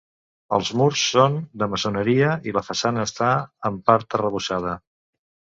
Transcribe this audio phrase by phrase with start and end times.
[0.55, 3.29] Els murs són de maçoneria, i la façana està
[3.71, 4.75] en part arrebossada.